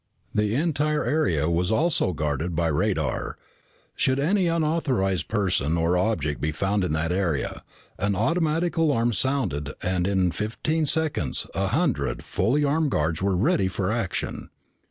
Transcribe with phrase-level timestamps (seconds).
[0.33, 3.37] The entire area was also guarded by radar.
[3.95, 7.63] Should any unauthorized person or object be found in that area,
[7.99, 13.67] an automatic alarm sounded and in fifteen seconds a hundred fully armed guards were ready
[13.67, 14.49] for action.